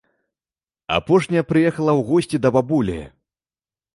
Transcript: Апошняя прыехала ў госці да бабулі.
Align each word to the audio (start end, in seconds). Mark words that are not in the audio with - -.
Апошняя 0.95 1.43
прыехала 1.51 1.91
ў 1.99 2.07
госці 2.09 2.37
да 2.45 2.49
бабулі. 2.55 2.99